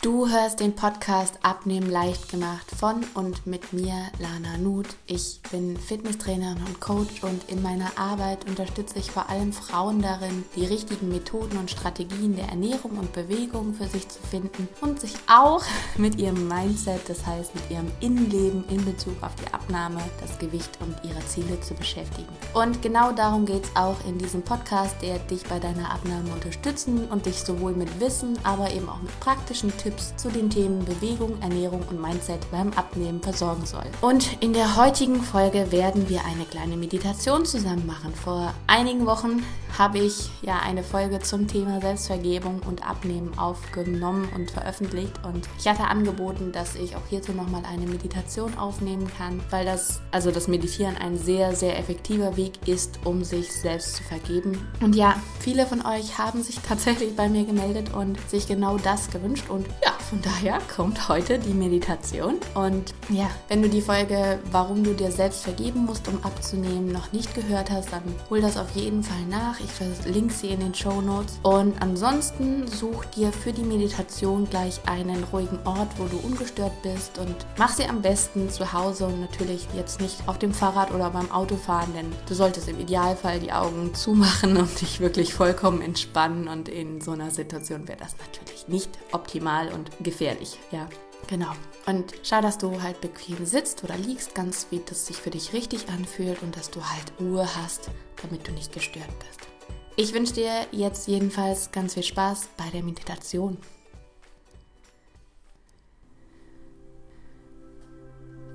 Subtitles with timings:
[0.00, 4.94] Du hörst den Podcast Abnehmen leicht gemacht von und mit mir, Lana Nuth.
[5.06, 10.44] Ich bin Fitnesstrainerin und Coach und in meiner Arbeit unterstütze ich vor allem Frauen darin,
[10.54, 15.14] die richtigen Methoden und Strategien der Ernährung und Bewegung für sich zu finden und sich
[15.26, 15.64] auch
[15.96, 20.78] mit ihrem Mindset, das heißt mit ihrem Innenleben in Bezug auf die Abnahme, das Gewicht
[20.78, 22.28] und ihre Ziele zu beschäftigen.
[22.54, 27.08] Und genau darum geht es auch in diesem Podcast, der dich bei deiner Abnahme unterstützen
[27.08, 30.84] und dich sowohl mit Wissen, aber eben auch mit praktischen Tipps Tipps zu den Themen
[30.84, 33.86] Bewegung, Ernährung und Mindset beim Abnehmen versorgen soll.
[34.02, 38.12] Und in der heutigen Folge werden wir eine kleine Meditation zusammen machen.
[38.12, 39.42] Vor einigen Wochen
[39.78, 45.66] habe ich ja eine Folge zum Thema Selbstvergebung und Abnehmen aufgenommen und veröffentlicht und ich
[45.68, 50.48] hatte angeboten, dass ich auch hierzu nochmal eine Meditation aufnehmen kann, weil das, also das
[50.48, 54.66] Meditieren ein sehr, sehr effektiver Weg ist, um sich selbst zu vergeben.
[54.80, 59.10] Und ja, viele von euch haben sich tatsächlich bei mir gemeldet und sich genau das
[59.10, 62.36] gewünscht und ja, von daher kommt heute die Meditation.
[62.54, 67.12] Und ja, wenn du die Folge, warum du dir selbst vergeben musst, um abzunehmen, noch
[67.12, 69.60] nicht gehört hast, dann hol das auf jeden Fall nach.
[69.60, 71.38] Ich verlinke sie in den Show Notes.
[71.42, 77.18] Und ansonsten such dir für die Meditation gleich einen ruhigen Ort, wo du ungestört bist
[77.18, 81.10] und mach sie am besten zu Hause und natürlich jetzt nicht auf dem Fahrrad oder
[81.10, 86.48] beim Autofahren, denn du solltest im Idealfall die Augen zumachen und dich wirklich vollkommen entspannen.
[86.48, 90.58] Und in so einer Situation wäre das natürlich nicht optimal und gefährlich.
[90.70, 90.88] Ja,
[91.26, 91.52] genau.
[91.86, 95.52] Und schau, dass du halt bequem sitzt oder liegst, ganz wie das sich für dich
[95.52, 97.90] richtig anfühlt und dass du halt Ruhe hast,
[98.22, 99.48] damit du nicht gestört bist.
[99.96, 103.58] Ich wünsche dir jetzt jedenfalls ganz viel Spaß bei der Meditation.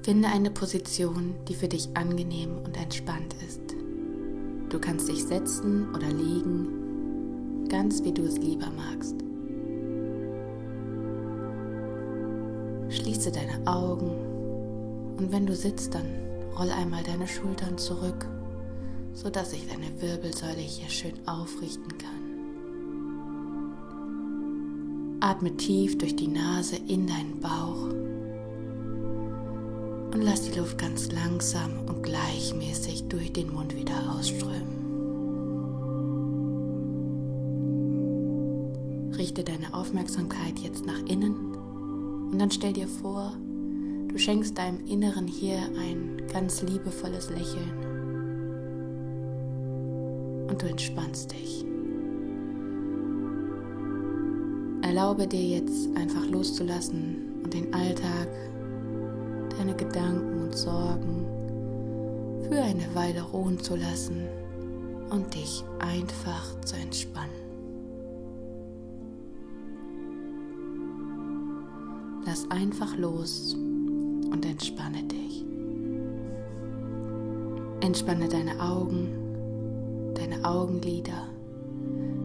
[0.03, 3.61] Finde eine Position, die für dich angenehm und entspannt ist.
[4.69, 9.15] Du kannst dich setzen oder liegen, ganz wie du es lieber magst.
[12.93, 14.11] Schließe deine Augen
[15.17, 16.05] und wenn du sitzt, dann
[16.57, 18.27] roll einmal deine Schultern zurück,
[19.13, 22.23] sodass sich deine Wirbelsäule hier schön aufrichten kann.
[25.21, 27.85] Atme tief durch die Nase in deinen Bauch
[30.13, 34.83] und lass die Luft ganz langsam und gleichmäßig durch den Mund wieder ausströmen.
[39.17, 41.52] Richte deine Aufmerksamkeit jetzt nach innen
[42.33, 43.31] und dann stell dir vor,
[44.07, 47.71] du schenkst deinem Inneren hier ein ganz liebevolles Lächeln.
[50.49, 51.63] Und du entspannst dich.
[54.81, 58.27] Erlaube dir jetzt einfach loszulassen und den Alltag,
[59.55, 61.27] deine Gedanken und Sorgen
[62.49, 64.27] für eine Weile ruhen zu lassen
[65.11, 67.42] und dich einfach zu entspannen.
[72.25, 75.45] Lass einfach los und entspanne dich.
[77.81, 81.27] Entspanne deine Augen, deine Augenlider,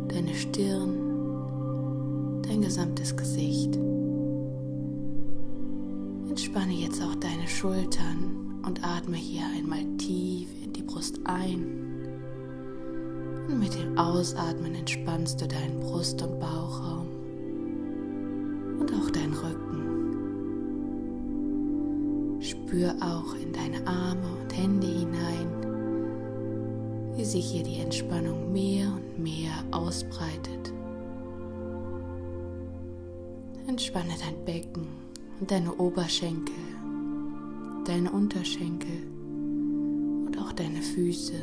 [0.07, 3.77] deine Stirn, dein gesamtes Gesicht.
[6.29, 11.67] Entspanne jetzt auch deine Schultern und atme hier einmal tief in die Brust ein.
[13.49, 17.08] Und mit dem Ausatmen entspannst du deinen Brust- und Bauchraum
[22.69, 25.49] Spür auch in deine Arme und Hände hinein,
[27.17, 30.75] wie sich hier die Entspannung mehr und mehr ausbreitet.
[33.67, 34.87] Entspanne dein Becken
[35.41, 36.55] und deine Oberschenkel,
[37.87, 39.07] deine Unterschenkel
[40.27, 41.41] und auch deine Füße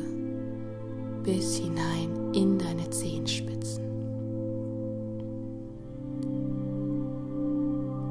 [1.24, 3.82] bis hinein in deine Zehenspitzen.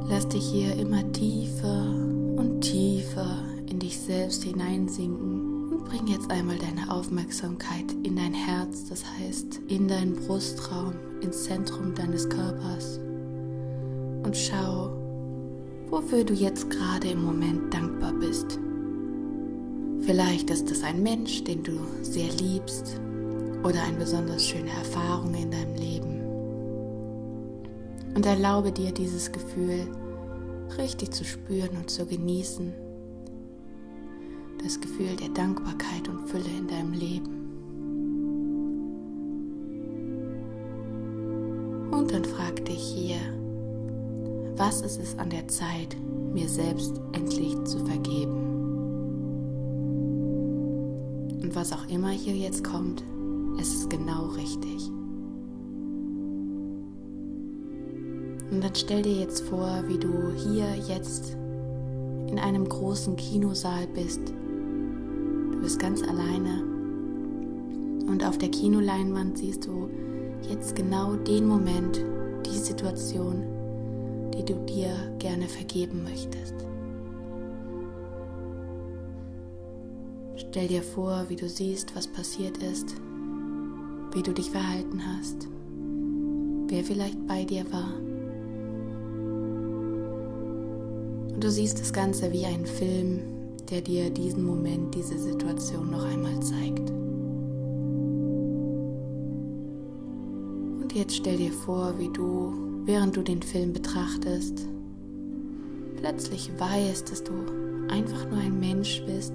[0.10, 2.15] Lass dich hier immer tiefer
[2.46, 8.88] und tiefer in dich selbst hineinsinken und bring jetzt einmal deine Aufmerksamkeit in dein Herz,
[8.88, 13.00] das heißt in deinen Brustraum, ins Zentrum deines Körpers
[14.24, 14.92] und schau,
[15.90, 18.60] wofür du jetzt gerade im Moment dankbar bist.
[20.02, 23.02] Vielleicht ist es ein Mensch, den du sehr liebst
[23.64, 26.22] oder eine besonders schöne Erfahrung in deinem Leben.
[28.14, 29.88] Und erlaube dir dieses Gefühl
[30.78, 32.74] richtig zu spüren und zu genießen.
[34.64, 37.36] Das Gefühl der Dankbarkeit und Fülle in deinem Leben.
[41.92, 43.18] Und dann frag dich hier,
[44.58, 45.96] was ist es an der Zeit,
[46.34, 48.46] mir selbst endlich zu vergeben?
[51.42, 53.04] Und was auch immer hier jetzt kommt,
[53.60, 54.92] es ist genau richtig.
[58.56, 61.36] Und dann stell dir jetzt vor, wie du hier jetzt
[62.32, 64.22] in einem großen Kinosaal bist.
[65.52, 66.64] Du bist ganz alleine.
[68.08, 69.90] Und auf der Kinoleinwand siehst du
[70.50, 72.02] jetzt genau den Moment,
[72.46, 73.44] die Situation,
[74.34, 76.56] die du dir gerne vergeben möchtest.
[80.38, 82.96] Stell dir vor, wie du siehst, was passiert ist,
[84.14, 85.50] wie du dich verhalten hast,
[86.70, 88.05] wer vielleicht bei dir war.
[91.36, 93.20] Und du siehst das Ganze wie ein Film,
[93.70, 96.90] der dir diesen Moment, diese Situation noch einmal zeigt.
[100.82, 102.54] Und jetzt stell dir vor, wie du,
[102.86, 104.66] während du den Film betrachtest,
[105.98, 107.34] plötzlich weißt, dass du
[107.90, 109.34] einfach nur ein Mensch bist,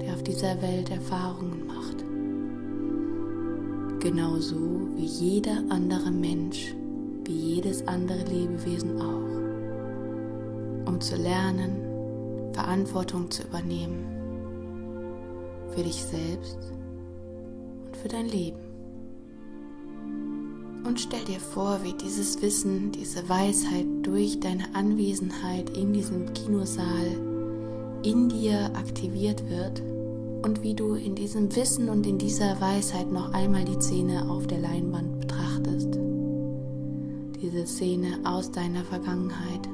[0.00, 2.04] der auf dieser Welt Erfahrungen macht.
[4.00, 4.56] Genauso
[4.96, 6.74] wie jeder andere Mensch,
[7.24, 9.37] wie jedes andere Lebewesen auch.
[11.00, 14.04] Zu lernen, Verantwortung zu übernehmen.
[15.74, 16.58] Für dich selbst
[17.86, 18.58] und für dein Leben.
[20.84, 27.16] Und stell dir vor, wie dieses Wissen, diese Weisheit durch deine Anwesenheit in diesem Kinosaal
[28.02, 29.82] in dir aktiviert wird
[30.42, 34.46] und wie du in diesem Wissen und in dieser Weisheit noch einmal die Szene auf
[34.46, 35.98] der Leinwand betrachtest.
[37.40, 39.68] Diese Szene aus deiner Vergangenheit.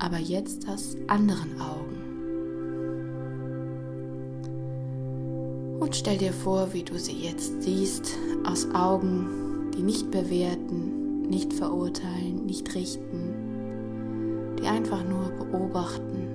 [0.00, 2.00] Aber jetzt aus anderen Augen.
[5.78, 11.52] Und stell dir vor, wie du sie jetzt siehst, aus Augen, die nicht bewerten, nicht
[11.52, 16.28] verurteilen, nicht richten, die einfach nur beobachten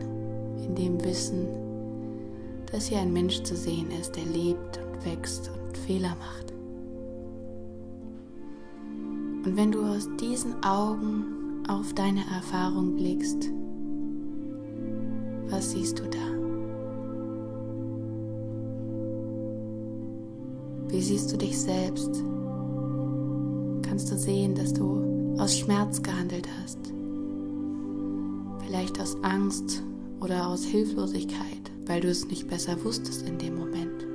[0.64, 1.48] in dem Wissen,
[2.72, 6.54] dass hier ein Mensch zu sehen ist, der lebt und wächst und Fehler macht.
[9.46, 13.50] Und wenn du aus diesen Augen auf deine Erfahrung blickst,
[15.50, 16.18] was siehst du da?
[20.88, 22.24] Wie siehst du dich selbst?
[23.82, 26.80] Kannst du sehen, dass du aus Schmerz gehandelt hast?
[28.66, 29.84] Vielleicht aus Angst
[30.20, 34.06] oder aus Hilflosigkeit, weil du es nicht besser wusstest in dem Moment.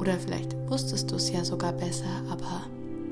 [0.00, 2.62] Oder vielleicht wusstest du es ja sogar besser, aber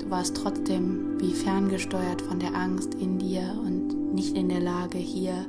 [0.05, 4.97] du warst trotzdem wie ferngesteuert von der Angst in dir und nicht in der Lage,
[4.97, 5.45] hier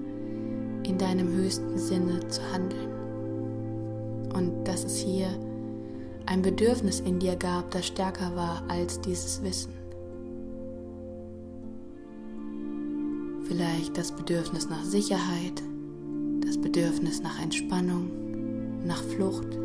[0.83, 2.91] in deinem höchsten Sinne zu handeln.
[4.33, 5.29] Und dass es hier
[6.27, 9.73] ein Bedürfnis in dir gab, das stärker war als dieses Wissen.
[13.45, 15.63] Vielleicht das Bedürfnis nach Sicherheit,
[16.45, 18.11] das Bedürfnis nach Entspannung,
[18.85, 19.57] nach Flucht,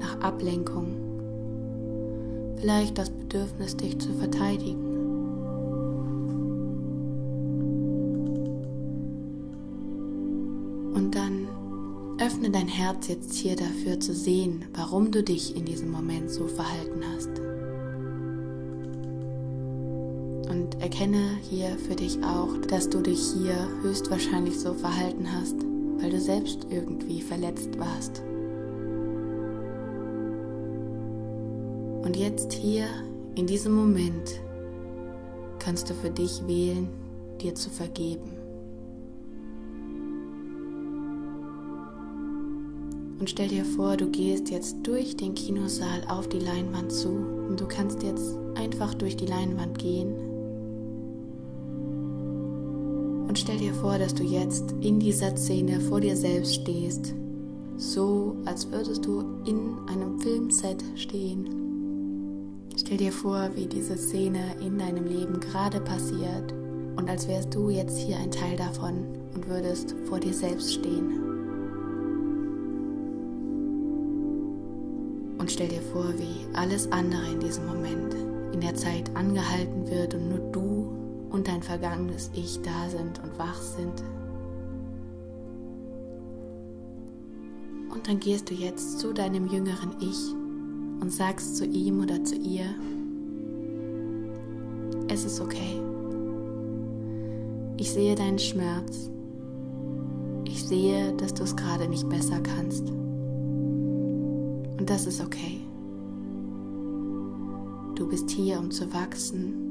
[0.00, 0.99] nach Ablenkung,
[2.60, 4.86] vielleicht das Bedürfnis, dich zu verteidigen.
[10.94, 11.48] Und dann
[12.20, 16.46] öffne dein Herz jetzt hier dafür zu sehen, warum du dich in diesem Moment so
[16.46, 17.30] verhalten hast.
[20.50, 25.56] Und erkenne hier für dich auch, dass du dich hier höchstwahrscheinlich so verhalten hast,
[26.00, 28.22] weil du selbst irgendwie verletzt warst.
[32.10, 32.86] Und jetzt hier,
[33.36, 34.40] in diesem Moment,
[35.60, 36.88] kannst du für dich wählen,
[37.40, 38.32] dir zu vergeben.
[43.20, 47.60] Und stell dir vor, du gehst jetzt durch den Kinosaal auf die Leinwand zu und
[47.60, 50.12] du kannst jetzt einfach durch die Leinwand gehen
[53.28, 57.14] und stell dir vor, dass du jetzt in dieser Szene vor dir selbst stehst,
[57.76, 61.59] so als würdest du in einem Filmset stehen.
[62.90, 66.52] Stell dir vor, wie diese Szene in deinem Leben gerade passiert
[66.96, 71.22] und als wärst du jetzt hier ein Teil davon und würdest vor dir selbst stehen.
[75.38, 78.12] Und stell dir vor, wie alles andere in diesem Moment
[78.52, 80.92] in der Zeit angehalten wird und nur du
[81.30, 84.02] und dein vergangenes Ich da sind und wach sind.
[87.94, 90.39] Und dann gehst du jetzt zu deinem jüngeren Ich
[91.00, 92.66] und sagst zu ihm oder zu ihr,
[95.08, 95.80] es ist okay.
[97.76, 99.10] Ich sehe deinen Schmerz.
[100.44, 102.88] Ich sehe, dass du es gerade nicht besser kannst.
[104.78, 105.60] Und das ist okay.
[107.94, 109.70] Du bist hier, um zu wachsen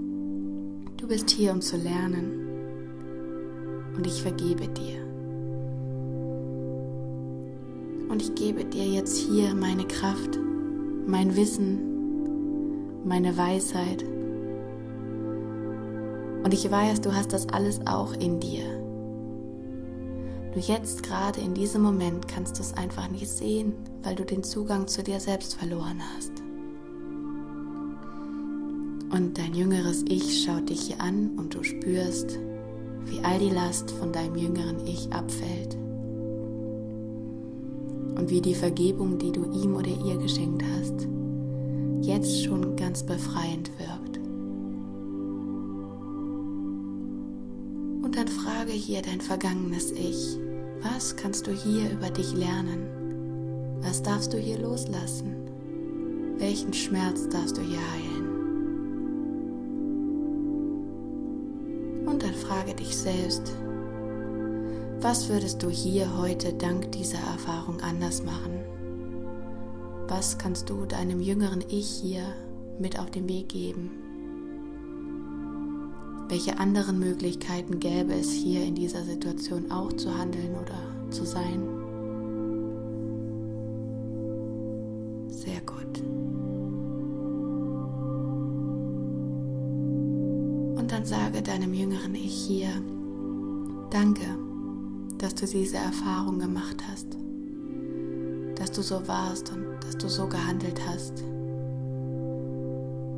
[0.99, 2.47] Du bist hier, um zu lernen.
[3.95, 4.99] Und ich vergebe dir.
[8.09, 10.37] Und ich gebe dir jetzt hier meine Kraft,
[11.09, 14.05] mein Wissen, meine Weisheit,
[16.41, 18.63] Und ich weiß, du hast das alles auch in dir.
[20.55, 23.73] Nur jetzt gerade in diesem Moment kannst du es einfach nicht sehen,
[24.03, 26.31] weil du den Zugang zu dir selbst verloren hast.
[29.11, 32.39] Und dein jüngeres Ich schaut dich hier an und du spürst,
[33.05, 35.78] wie all die Last von deinem jüngeren Ich abfällt.
[38.29, 41.07] Wie die Vergebung, die du ihm oder ihr geschenkt hast,
[42.01, 44.19] jetzt schon ganz befreiend wirkt.
[48.03, 50.37] Und dann frage hier dein vergangenes Ich,
[50.83, 53.79] was kannst du hier über dich lernen?
[53.81, 55.33] Was darfst du hier loslassen?
[56.37, 58.29] Welchen Schmerz darfst du hier heilen?
[62.05, 63.55] Und dann frage dich selbst,
[65.01, 68.59] was würdest du hier heute dank dieser Erfahrung anders machen?
[70.07, 72.23] Was kannst du deinem jüngeren Ich hier
[72.79, 73.91] mit auf den Weg geben?
[76.27, 81.63] Welche anderen Möglichkeiten gäbe es hier in dieser Situation auch zu handeln oder zu sein?
[85.29, 86.01] Sehr gut.
[90.77, 92.69] Und dann sage deinem jüngeren Ich hier,
[93.89, 94.25] danke,
[95.19, 97.07] dass du diese Erfahrung gemacht hast,
[98.55, 101.23] dass du so warst und dass du so gehandelt hast.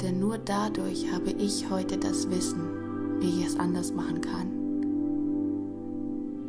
[0.01, 4.47] Denn nur dadurch habe ich heute das Wissen, wie ich es anders machen kann.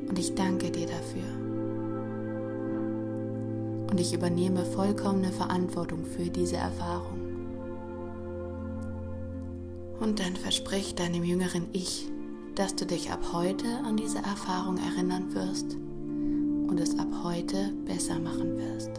[0.09, 1.29] Und ich danke dir dafür.
[3.91, 7.21] Und ich übernehme vollkommene Verantwortung für diese Erfahrung.
[10.01, 12.12] Und dann versprich deinem jüngeren Ich,
[12.55, 15.77] dass du dich ab heute an diese Erfahrung erinnern wirst
[16.69, 18.91] und es ab heute besser machen wirst.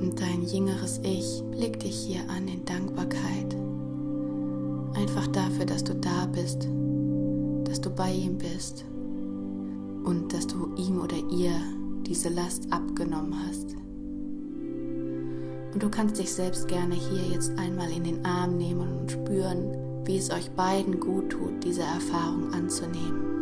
[0.00, 3.56] Und dein jüngeres Ich blickt dich hier an in Dankbarkeit
[4.94, 6.68] Einfach dafür, dass du da bist,
[7.64, 8.84] dass du bei ihm bist
[10.04, 11.52] und dass du ihm oder ihr
[12.06, 13.74] diese Last abgenommen hast.
[15.74, 19.76] Und du kannst dich selbst gerne hier jetzt einmal in den Arm nehmen und spüren,
[20.04, 23.34] wie es euch beiden gut tut, diese Erfahrung anzunehmen.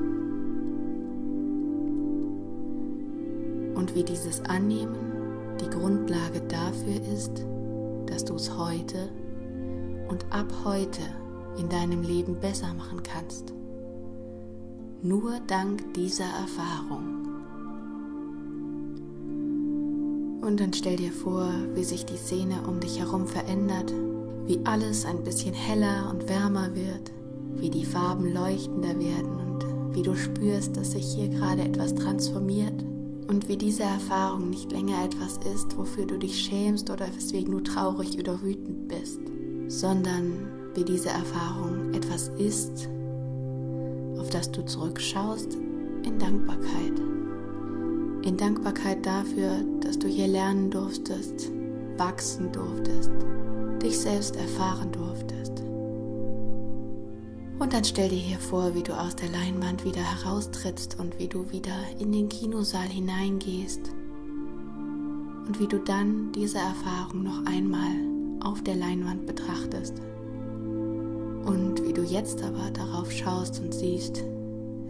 [3.74, 5.12] Und wie dieses Annehmen
[5.60, 7.44] die Grundlage dafür ist,
[8.06, 9.08] dass du es heute
[10.08, 11.02] und ab heute
[11.58, 13.52] in deinem Leben besser machen kannst.
[15.02, 17.22] Nur dank dieser Erfahrung.
[20.42, 23.92] Und dann stell dir vor, wie sich die Szene um dich herum verändert,
[24.46, 27.12] wie alles ein bisschen heller und wärmer wird,
[27.54, 32.84] wie die Farben leuchtender werden und wie du spürst, dass sich hier gerade etwas transformiert
[33.28, 37.60] und wie diese Erfahrung nicht länger etwas ist, wofür du dich schämst oder weswegen du
[37.60, 39.20] traurig oder wütend bist,
[39.68, 42.88] sondern wie diese Erfahrung etwas ist,
[44.18, 45.56] auf das du zurückschaust
[46.04, 47.00] in Dankbarkeit.
[48.24, 51.50] In Dankbarkeit dafür, dass du hier lernen durftest,
[51.96, 53.10] wachsen durftest,
[53.82, 55.62] dich selbst erfahren durftest.
[57.58, 61.28] Und dann stell dir hier vor, wie du aus der Leinwand wieder heraustrittst und wie
[61.28, 63.92] du wieder in den Kinosaal hineingehst
[65.46, 67.92] und wie du dann diese Erfahrung noch einmal
[68.42, 69.94] auf der Leinwand betrachtest.
[71.44, 74.22] Und wie du jetzt aber darauf schaust und siehst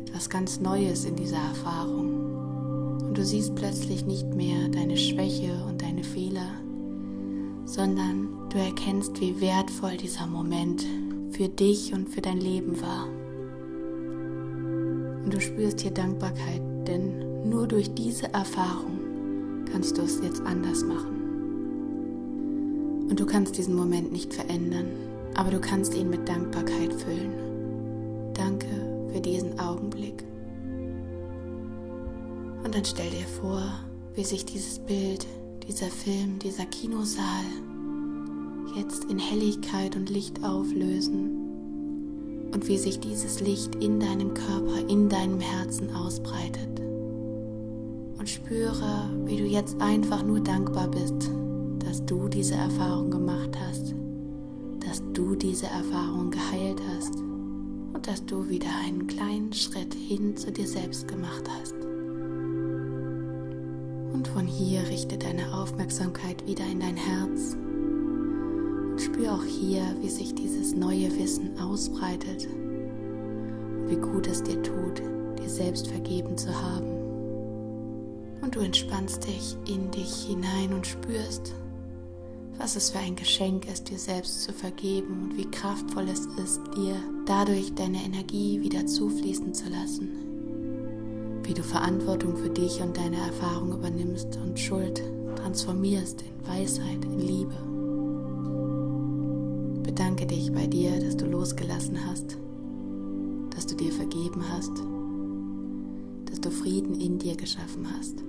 [0.07, 3.01] etwas ganz Neues in dieser Erfahrung.
[3.03, 6.62] Und du siehst plötzlich nicht mehr deine Schwäche und deine Fehler,
[7.73, 10.85] sondern du erkennst, wie wertvoll dieser Moment
[11.31, 13.07] für dich und für dein Leben war.
[15.25, 18.99] Und du spürst hier Dankbarkeit, denn nur durch diese Erfahrung
[19.71, 21.23] kannst du es jetzt anders machen.
[23.09, 24.89] Und du kannst diesen Moment nicht verändern,
[25.35, 27.33] aber du kannst ihn mit Dankbarkeit füllen.
[28.35, 28.67] Danke
[29.11, 30.23] für diesen Augenblick.
[32.65, 33.63] Und dann stell dir vor,
[34.15, 35.27] wie sich dieses Bild,
[35.67, 37.45] dieser Film, dieser Kinosaal
[38.77, 45.09] jetzt in Helligkeit und Licht auflösen und wie sich dieses Licht in deinem Körper, in
[45.09, 46.81] deinem Herzen ausbreitet.
[48.19, 51.31] Und spüre, wie du jetzt einfach nur dankbar bist,
[51.81, 53.95] dass du diese Erfahrung gemacht hast
[54.87, 60.51] dass du diese Erfahrung geheilt hast und dass du wieder einen kleinen Schritt hin zu
[60.51, 61.75] dir selbst gemacht hast.
[64.13, 67.57] Und von hier richte deine Aufmerksamkeit wieder in dein Herz
[68.93, 74.63] und spür auch hier, wie sich dieses neue Wissen ausbreitet und wie gut es dir
[74.63, 75.01] tut,
[75.39, 76.93] dir selbst vergeben zu haben.
[78.43, 81.55] Und du entspannst dich in dich hinein und spürst,
[82.59, 86.61] was es für ein Geschenk ist, dir selbst zu vergeben und wie kraftvoll es ist,
[86.77, 90.32] dir dadurch deine Energie wieder zufließen zu lassen.
[91.45, 95.03] Wie du Verantwortung für dich und deine Erfahrung übernimmst und Schuld
[95.37, 97.55] transformierst in Weisheit, in Liebe.
[99.83, 102.39] Bedanke dich bei dir, dass du losgelassen hast,
[103.51, 104.73] dass du dir vergeben hast,
[106.31, 108.23] dass du Frieden in dir geschaffen hast.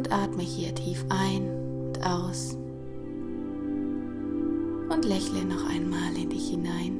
[0.00, 1.42] und atme hier tief ein
[1.86, 2.56] und aus
[4.88, 6.98] und lächle noch einmal in dich hinein.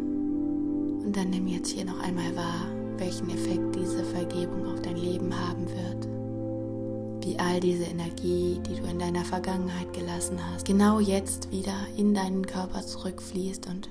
[1.05, 2.67] Und dann nimm jetzt hier noch einmal wahr,
[3.01, 6.07] welchen Effekt diese Vergebung auf dein Leben haben wird.
[7.25, 12.15] Wie all diese Energie, die du in deiner Vergangenheit gelassen hast, genau jetzt wieder in
[12.15, 13.89] deinen Körper zurückfließt und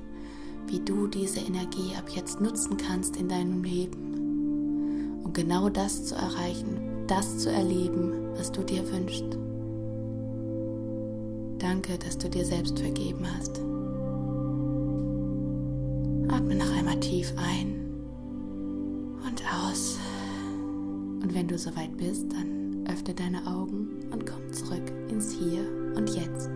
[0.67, 6.15] wie du diese Energie ab jetzt nutzen kannst in deinem Leben, um genau das zu
[6.15, 9.37] erreichen, das zu erleben, was du dir wünschst.
[11.57, 13.59] Danke, dass du dir selbst vergeben hast.
[16.31, 17.78] Atme noch einmal tief ein
[21.21, 26.09] Und wenn du soweit bist, dann öffne deine Augen und komm zurück ins Hier und
[26.09, 26.49] Jetzt.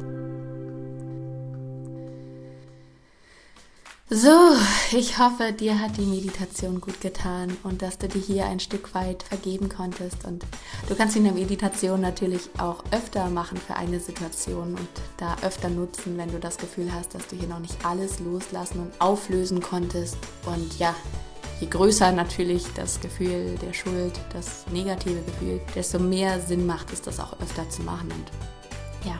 [4.15, 4.55] So,
[4.91, 8.93] ich hoffe, dir hat die Meditation gut getan und dass du dir hier ein Stück
[8.93, 10.25] weit vergeben konntest.
[10.25, 10.45] Und
[10.87, 15.69] du kannst in der Meditation natürlich auch öfter machen für eine Situation und da öfter
[15.69, 19.61] nutzen, wenn du das Gefühl hast, dass du hier noch nicht alles loslassen und auflösen
[19.61, 20.17] konntest.
[20.45, 20.93] Und ja,
[21.59, 27.01] je größer natürlich das Gefühl der Schuld, das negative Gefühl, desto mehr Sinn macht es,
[27.01, 28.11] das auch öfter zu machen.
[28.11, 29.19] Und ja,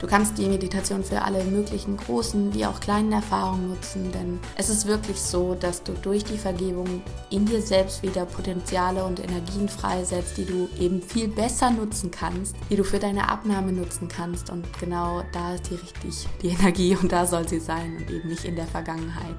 [0.00, 4.70] Du kannst die Meditation für alle möglichen großen wie auch kleinen Erfahrungen nutzen, denn es
[4.70, 9.68] ist wirklich so, dass du durch die Vergebung in dir selbst wieder Potenziale und Energien
[9.68, 14.48] freisetzt, die du eben viel besser nutzen kannst, die du für deine Abnahme nutzen kannst.
[14.48, 18.30] Und genau da ist die richtig die Energie und da soll sie sein und eben
[18.30, 19.36] nicht in der Vergangenheit.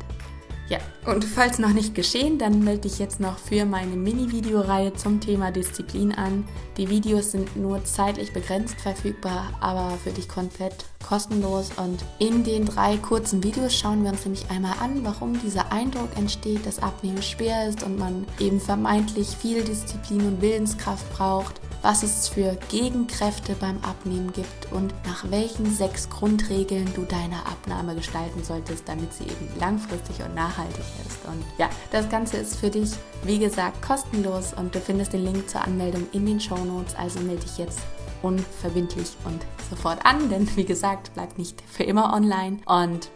[0.71, 5.19] Ja, und falls noch nicht geschehen, dann melde dich jetzt noch für meine Mini-Videoreihe zum
[5.19, 6.47] Thema Disziplin an.
[6.77, 11.71] Die Videos sind nur zeitlich begrenzt verfügbar, aber für dich komplett kostenlos.
[11.75, 16.15] Und in den drei kurzen Videos schauen wir uns nämlich einmal an, warum dieser Eindruck
[16.15, 22.03] entsteht, dass Abnehmen schwer ist und man eben vermeintlich viel Disziplin und Willenskraft braucht was
[22.03, 28.43] es für Gegenkräfte beim Abnehmen gibt und nach welchen sechs Grundregeln du deine Abnahme gestalten
[28.43, 31.25] solltest, damit sie eben langfristig und nachhaltig ist.
[31.25, 32.91] Und ja, das Ganze ist für dich,
[33.23, 36.95] wie gesagt, kostenlos und du findest den Link zur Anmeldung in den Show Notes.
[36.95, 37.79] Also melde dich jetzt
[38.21, 42.57] unverbindlich und sofort an, denn wie gesagt, bleibt nicht für immer online.
[42.65, 43.09] Und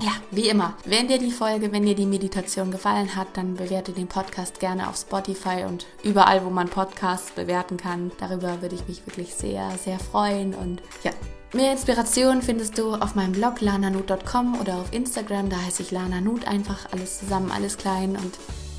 [0.00, 3.92] ja, wie immer, wenn dir die Folge, wenn dir die Meditation gefallen hat, dann bewerte
[3.92, 8.12] den Podcast gerne auf Spotify und überall, wo man Podcasts bewerten kann.
[8.20, 10.54] Darüber würde ich mich wirklich sehr, sehr freuen.
[10.54, 11.10] Und ja,
[11.52, 15.48] mehr Inspiration findest du auf meinem Blog lananut.com oder auf Instagram.
[15.48, 18.10] Da heiße ich lananut einfach alles zusammen, alles klein.
[18.10, 18.38] Und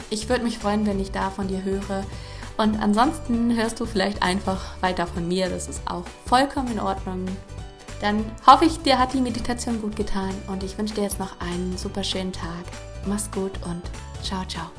[0.09, 2.05] ich würde mich freuen, wenn ich da von dir höre.
[2.57, 5.49] Und ansonsten hörst du vielleicht einfach weiter von mir.
[5.49, 7.25] Das ist auch vollkommen in Ordnung.
[8.01, 11.39] Dann hoffe ich, dir hat die Meditation gut getan und ich wünsche dir jetzt noch
[11.41, 12.65] einen super schönen Tag.
[13.05, 13.81] Mach's gut und
[14.23, 14.78] ciao, ciao.